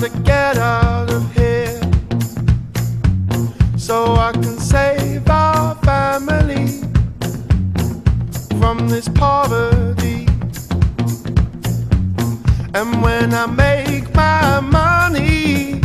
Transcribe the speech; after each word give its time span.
to 0.00 0.08
get 0.20 0.56
out 0.56 1.10
of 1.10 1.30
here 1.36 1.78
so 3.76 4.14
I 4.14 4.32
can 4.32 4.58
save 4.58 5.28
our 5.28 5.74
family 5.84 6.68
from 8.58 8.88
this 8.88 9.10
poverty. 9.10 10.26
And 12.72 13.02
when 13.02 13.34
I 13.34 13.44
make 13.44 14.14
my 14.14 14.60
money, 14.60 15.82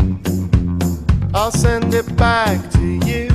I'll 1.33 1.51
send 1.51 1.93
it 1.93 2.15
back 2.15 2.71
to 2.71 2.85
you. 3.09 3.27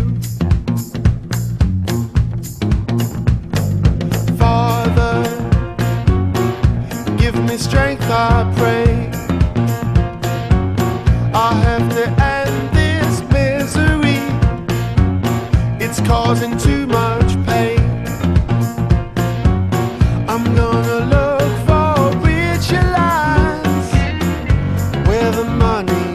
Father, 4.38 5.24
give 7.18 7.36
me 7.44 7.58
strength, 7.58 8.08
I 8.10 8.50
pray. 8.56 8.69
To 12.00 12.06
end 12.06 12.70
this 12.74 13.20
misery. 13.30 14.22
It's 15.84 16.00
causing 16.00 16.56
too 16.56 16.86
much 16.86 17.30
pain. 17.44 17.78
I'm 20.26 20.44
gonna 20.56 21.00
look 21.14 21.52
for 21.66 22.16
richer 22.24 22.84
lands 22.96 23.92
where 25.06 25.30
the 25.32 25.44
money's 25.44 26.09